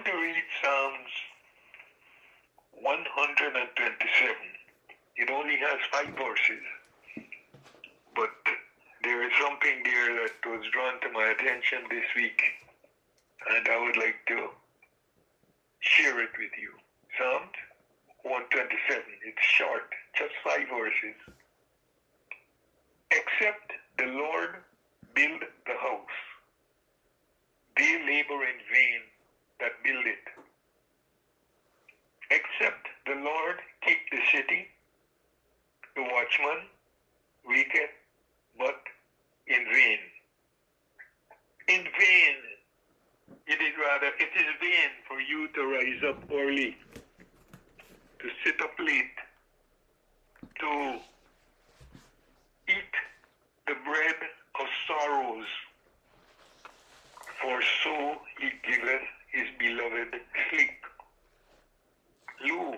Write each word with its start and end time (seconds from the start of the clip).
want 0.00 0.16
to 0.16 0.22
read 0.22 0.42
Psalms 0.62 1.12
127. 2.72 4.34
It 5.16 5.28
only 5.28 5.56
has 5.58 5.76
five 5.92 6.08
verses, 6.16 6.64
but 8.16 8.32
there 9.04 9.22
is 9.26 9.32
something 9.42 9.82
there 9.84 10.24
that 10.24 10.40
was 10.48 10.64
drawn 10.72 11.00
to 11.02 11.12
my 11.12 11.34
attention 11.36 11.84
this 11.90 12.08
week, 12.16 12.40
and 13.50 13.68
I 13.68 13.76
would 13.84 13.98
like 13.98 14.24
to 14.28 14.48
share 15.80 16.18
it 16.22 16.32
with 16.38 16.56
you. 16.56 16.72
Psalms 17.18 17.52
127. 18.22 19.04
It's 19.26 19.44
short, 19.44 19.92
just 20.16 20.32
five 20.42 20.64
verses. 20.72 21.18
Except 23.10 23.72
the 23.98 24.06
Lord 24.06 24.64
build 25.14 25.44
the 25.66 25.76
house, 25.76 26.18
they 27.76 28.00
labor 28.06 28.40
in 28.48 28.64
vain 28.72 29.09
that 29.60 29.82
build 29.84 30.06
it. 30.06 30.24
Except 32.30 32.88
the 33.06 33.14
Lord 33.14 33.56
keep 33.82 33.98
the 34.10 34.20
city, 34.32 34.68
the 35.96 36.02
watchman 36.02 36.66
waketh 37.46 37.90
but 38.58 38.80
in 39.46 39.64
vain. 39.72 39.98
In 41.68 41.84
vain. 41.98 42.36
It 43.46 43.60
is 43.60 43.74
rather, 43.80 44.06
it 44.18 44.30
is 44.36 44.46
vain 44.60 44.90
for 45.08 45.20
you 45.20 45.48
to 45.48 45.66
rise 45.66 46.02
up 46.08 46.30
early, 46.32 46.76
to 48.20 48.28
sit 48.44 48.60
up 48.60 48.78
late, 48.78 49.18
to 50.60 51.00
eat 52.68 52.94
the 53.66 53.74
bread 53.84 54.16
of 54.60 54.66
sorrows, 54.86 55.46
for 57.40 57.60
so 57.82 58.20
he 58.38 58.50
giveth 58.70 59.02
his 59.32 59.46
beloved 59.58 60.20
sleep. 60.50 60.84
Lo, 62.42 62.76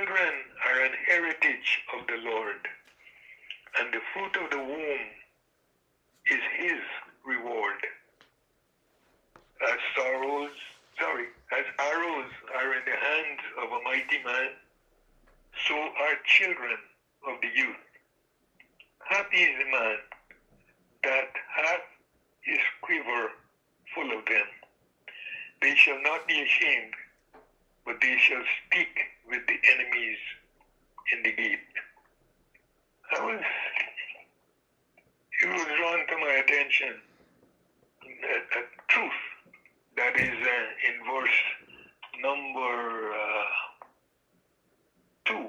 children 0.00 0.32
are 0.66 0.84
an 0.84 0.92
heritage 1.06 1.82
of 1.94 2.06
the 2.06 2.30
Lord, 2.30 2.68
and 3.78 3.92
the 3.92 4.00
fruit 4.12 4.44
of 4.44 4.50
the 4.50 4.56
womb 4.56 5.06
is 6.30 6.40
his 6.58 6.80
reward. 7.26 7.76
As 9.62 9.78
sorrows, 9.96 10.56
sorry, 10.98 11.26
as 11.52 11.64
arrows 11.78 12.30
are 12.56 12.72
in 12.72 12.82
the 12.86 12.96
hands 12.96 13.40
of 13.62 13.72
a 13.72 13.82
mighty 13.82 14.24
man, 14.24 14.50
so 15.68 15.74
are 15.74 16.16
children 16.24 16.78
of 17.28 17.34
the 17.42 17.48
youth. 17.54 17.84
Happy 19.00 19.36
is 19.36 19.58
the 19.58 19.70
man 19.70 19.96
that 21.04 21.32
hath 21.56 21.86
his 22.42 22.60
quiver 22.80 23.32
full 23.94 24.18
of 24.18 24.24
them. 24.24 24.46
They 25.60 25.74
shall 25.74 26.00
not 26.02 26.26
be 26.26 26.40
ashamed, 26.40 26.94
but 27.90 28.00
they 28.00 28.16
shall 28.18 28.42
speak 28.66 29.00
with 29.28 29.40
the 29.48 29.58
enemies 29.74 30.18
in 31.12 31.24
the 31.24 31.32
gate. 31.32 31.58
I 33.10 33.24
was, 33.24 33.40
it 35.42 35.48
was 35.48 35.66
drawn 35.76 36.06
to 36.06 36.16
my 36.18 36.34
attention 36.38 36.94
a, 38.06 38.58
a 38.58 38.62
truth 38.86 39.20
that 39.96 40.14
is 40.20 40.28
uh, 40.30 40.88
in 40.88 40.96
verse 41.12 41.38
number 42.22 43.10
uh, 43.10 43.46
two. 45.24 45.46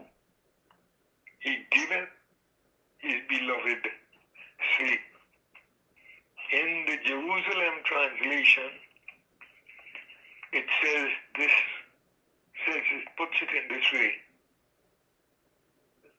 He 1.42 1.58
giveth 1.70 2.10
his 2.98 3.22
beloved 3.30 3.88
sleep. 4.78 5.00
In 6.54 6.86
the 6.88 6.98
Jerusalem 7.06 7.76
translation, 7.86 8.72
it 10.54 10.66
says 10.82 11.08
this 11.38 11.52
puts 13.22 13.38
it 13.38 13.54
in 13.54 13.66
this 13.70 13.86
way. 13.94 14.12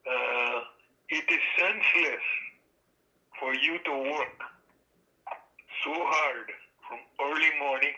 Uh, 0.07 0.61
it 1.09 1.25
is 1.27 1.43
senseless 1.59 2.27
for 3.41 3.53
you 3.55 3.79
to 3.85 3.95
work 4.15 4.39
so 5.83 5.91
hard 5.91 6.47
from 6.87 7.01
early 7.27 7.51
morning 7.59 7.97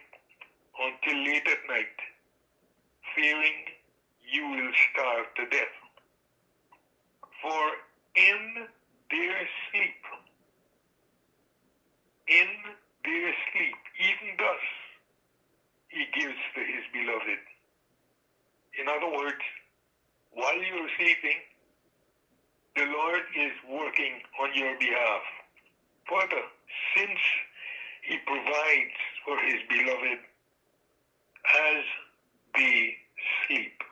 until 0.80 1.18
late 1.24 1.46
at 1.46 1.68
night, 1.68 1.98
fearing 3.14 3.58
you 4.32 4.48
will 4.48 4.72
starve 4.88 5.26
to 5.36 5.44
death. 5.52 5.76
For 7.42 7.64
in 8.16 8.40
their 9.10 9.40
sleep, 9.68 10.00
in 12.28 12.48
their 13.04 13.34
sleep, 13.52 13.80
even 14.00 14.36
thus, 14.38 14.64
he 15.88 16.06
gives 16.18 16.40
to 16.54 16.60
his 16.60 16.84
beloved. 16.92 17.42
In 18.80 18.83
other 18.96 19.10
words, 19.10 19.42
while 20.30 20.56
you're 20.56 20.90
sleeping, 20.98 21.38
the 22.76 22.86
Lord 22.86 23.22
is 23.36 23.52
working 23.70 24.20
on 24.40 24.50
your 24.54 24.78
behalf. 24.78 25.22
Further, 26.08 26.42
since 26.96 27.20
he 28.02 28.18
provides 28.26 28.98
for 29.24 29.38
his 29.38 29.60
beloved 29.68 30.20
as 31.70 31.84
they 32.54 32.96
sleep. 33.46 33.82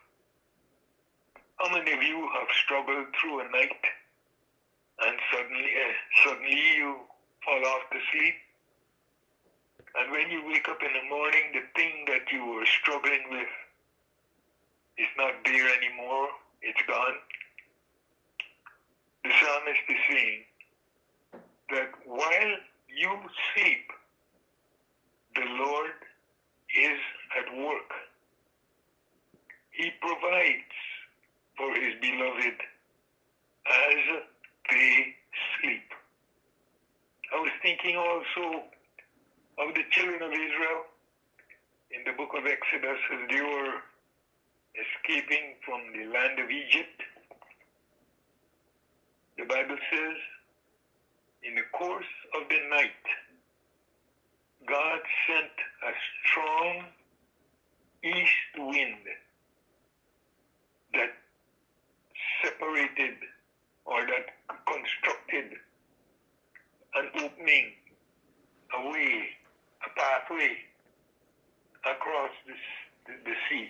How 1.56 1.70
many 1.72 1.92
of 1.92 2.02
you 2.02 2.28
have 2.34 2.48
struggled 2.64 3.06
through 3.20 3.40
a 3.40 3.48
night 3.50 3.82
and 5.06 5.16
suddenly, 5.32 5.70
uh, 5.78 5.92
suddenly 6.24 6.76
you 6.76 6.96
fall 7.44 7.64
off 7.66 7.90
to 7.92 7.98
sleep? 8.12 8.34
And 10.00 10.10
when 10.10 10.30
you 10.30 10.42
wake 10.46 10.68
up 10.68 10.82
in 10.82 10.92
the 10.92 11.08
morning, 11.08 11.52
the 11.52 11.64
thing 11.76 12.04
that 12.08 12.32
you 12.32 12.44
were 12.46 12.66
struggling 12.66 13.22
with 13.30 13.48
is 14.98 15.08
not 15.16 15.32
there 15.44 15.68
anymore. 15.78 16.28
It's 16.62 16.82
gone. 16.86 17.18
The 19.24 19.30
psalmist 19.30 19.80
is 19.88 19.96
saying 20.10 20.42
that 21.70 21.90
while 22.06 22.56
you 22.88 23.10
sleep, 23.54 23.90
the 25.34 25.44
Lord 25.46 25.92
is 26.76 26.98
at 27.38 27.56
work. 27.56 27.90
He 29.70 29.90
provides 30.00 30.74
for 31.56 31.72
his 31.74 31.94
beloved 32.00 32.58
as 33.66 34.22
they 34.70 35.14
sleep. 35.60 35.88
I 37.34 37.40
was 37.40 37.50
thinking 37.62 37.96
also 37.96 38.64
of 39.58 39.74
the 39.74 39.82
children 39.90 40.22
of 40.22 40.32
Israel 40.32 40.84
in 41.90 42.02
the 42.04 42.12
book 42.12 42.30
of 42.36 42.44
Exodus 42.46 42.98
as 43.12 43.28
they 43.30 43.40
were 43.40 43.80
escaping 44.74 45.56
from 45.64 45.80
the 45.92 46.06
land 46.12 46.38
of 46.38 46.50
Egypt. 46.50 47.02
The 49.36 49.44
Bible 49.44 49.76
says, 49.90 50.16
in 51.42 51.54
the 51.54 51.66
course 51.72 52.12
of 52.34 52.48
the 52.48 52.60
night, 52.70 53.04
God 54.68 55.00
sent 55.26 55.56
a 55.82 55.92
strong 56.24 56.84
east 58.04 58.52
wind 58.56 59.04
that 60.94 61.12
separated 62.42 63.16
or 63.84 64.06
that 64.06 64.26
constructed 64.66 65.58
an 66.94 67.08
opening, 67.24 67.72
a 68.78 68.90
way, 68.90 69.28
a 69.84 69.90
pathway 69.98 70.56
across 71.84 72.30
the, 72.46 72.54
the, 73.06 73.18
the 73.24 73.34
sea 73.50 73.68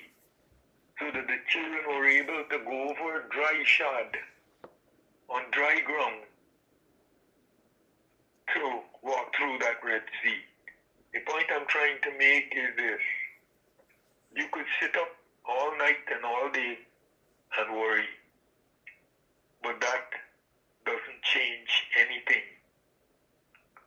that 1.14 1.26
the 1.26 1.38
children 1.48 1.82
were 1.88 2.06
able 2.06 2.42
to 2.50 2.58
go 2.64 2.88
over 2.90 3.24
dry 3.30 3.62
shod 3.64 4.16
on 5.28 5.42
dry 5.50 5.80
ground 5.84 6.22
to 8.54 8.80
walk 9.02 9.34
through 9.36 9.58
that 9.58 9.76
Red 9.84 10.02
Sea. 10.22 10.40
The 11.12 11.20
point 11.20 11.46
I'm 11.54 11.66
trying 11.66 11.98
to 12.02 12.10
make 12.18 12.52
is 12.56 12.76
this. 12.76 13.00
You 14.36 14.46
could 14.52 14.66
sit 14.80 14.96
up 14.96 15.10
all 15.48 15.76
night 15.78 16.04
and 16.14 16.24
all 16.24 16.50
day 16.50 16.78
and 17.58 17.76
worry, 17.76 18.08
but 19.62 19.80
that 19.80 20.06
doesn't 20.86 21.22
change 21.22 21.86
anything. 22.00 22.44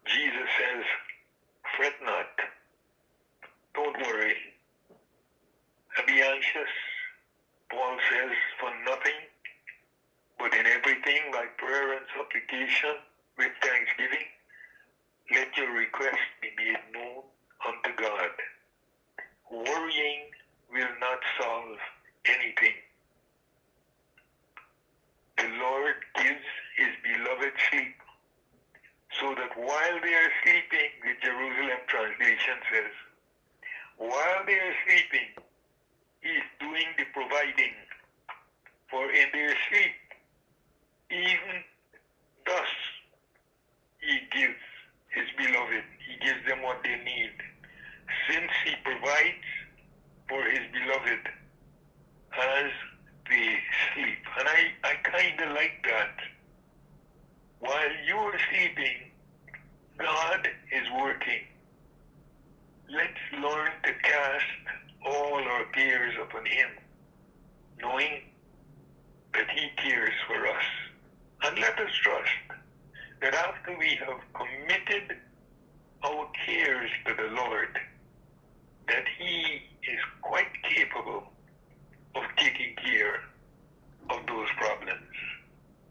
Jesus 0.06 0.50
says, 0.60 0.86
fret 1.76 1.94
not, 2.04 2.30
don't 3.74 3.98
worry, 4.06 4.36
and 5.98 6.06
be 6.08 6.22
anxious. 6.22 6.74
Paul 7.72 7.98
says, 8.12 8.32
for 8.60 8.70
nothing, 8.86 9.20
but 10.38 10.54
in 10.66 10.72
everything 10.72 11.22
by 11.32 11.46
prayer 11.58 11.94
and 11.94 12.06
supplication 12.16 12.96
with 13.38 13.52
thanksgiving, 13.62 14.26
let 15.32 15.56
your 15.58 15.72
request 15.74 16.18
be 16.42 16.50
made 16.58 16.78
known 16.94 17.24
unto 17.68 17.96
God. 18.02 18.32
Worrying 19.52 20.26
will 20.72 20.96
not 21.00 21.20
solve 21.40 21.78
anything. 22.26 22.78
The 25.38 25.50
Lord 25.60 25.96
gives 26.16 26.46
his 26.78 26.94
beloved 27.04 27.54
sleep 27.70 27.96
so 29.20 29.36
that 29.36 29.56
while 29.58 29.98
they 30.02 30.14
are 30.14 30.32
sleeping, 30.44 30.90
the 31.04 31.14
Jerusalem 31.22 31.82
translation 31.88 32.58
says, 32.72 32.92
while 33.98 34.42
they 34.46 34.60
are 34.60 34.76
sleeping, 34.88 35.30
He 36.22 36.30
is 36.30 36.44
doing 36.60 36.88
the 36.98 37.06
providing. 37.14 37.74
For 38.90 39.10
in 39.12 39.28
their 39.34 39.56
sleep, 39.70 39.96
even 41.12 41.64
thus, 42.46 42.72
He 44.00 44.20
gives 44.32 44.62
His 45.10 45.28
beloved, 45.38 45.84
He 46.08 46.26
gives 46.26 46.46
them 46.48 46.62
what 46.62 46.82
they 46.84 46.98
need. 47.04 47.32
Since 48.30 48.52
He 48.66 48.74
provides 48.84 49.50
for 50.30 50.44
His 50.44 50.66
beloved 50.72 51.30
as 52.38 52.72
they 53.30 53.58
sleep. 53.94 54.20
And 54.40 54.48
I, 54.48 54.72
I 54.84 54.96
kind 55.04 55.42
of 55.42 55.56
like 55.56 55.86
that. 55.88 56.18
While 57.60 57.92
you're 58.06 58.38
sleeping, 58.52 59.12
God 59.98 60.48
is 60.72 60.88
working. 61.00 61.42
Let's 62.90 63.44
learn 63.44 63.72
to 63.84 63.94
cast 64.04 64.46
all 65.06 65.36
our 65.36 65.66
cares 65.74 66.14
upon 66.22 66.46
Him, 66.46 66.70
knowing 67.82 68.22
that 69.34 69.50
He 69.50 69.70
cares 69.78 70.14
for 70.28 70.48
us. 70.48 70.64
And 71.56 71.64
let 71.64 71.80
us 71.80 71.94
trust 72.04 72.60
that 73.22 73.34
after 73.34 73.78
we 73.80 73.98
have 74.06 74.20
committed 74.34 75.16
our 76.04 76.28
cares 76.46 76.90
to 77.06 77.14
the 77.14 77.34
Lord, 77.34 77.80